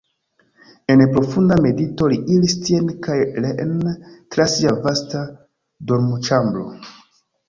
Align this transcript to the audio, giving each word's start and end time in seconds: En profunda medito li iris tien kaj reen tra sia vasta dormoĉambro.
En 0.91 1.01
profunda 1.15 1.57
medito 1.65 2.07
li 2.13 2.15
iris 2.35 2.55
tien 2.67 2.89
kaj 3.07 3.17
reen 3.45 3.75
tra 4.37 4.47
sia 4.55 4.73
vasta 4.87 5.21
dormoĉambro. 5.93 6.65